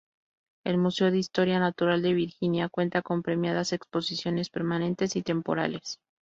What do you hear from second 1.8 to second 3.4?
de Virginia cuenta con